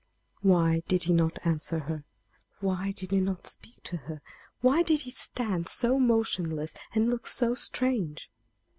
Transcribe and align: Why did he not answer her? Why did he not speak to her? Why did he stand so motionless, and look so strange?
Why 0.41 0.81
did 0.87 1.03
he 1.03 1.13
not 1.13 1.37
answer 1.45 1.81
her? 1.81 2.05
Why 2.59 2.89
did 2.91 3.11
he 3.11 3.21
not 3.21 3.45
speak 3.45 3.83
to 3.83 3.97
her? 3.97 4.23
Why 4.61 4.81
did 4.81 5.01
he 5.01 5.11
stand 5.11 5.69
so 5.69 5.99
motionless, 5.99 6.73
and 6.95 7.07
look 7.07 7.27
so 7.27 7.53
strange? 7.53 8.31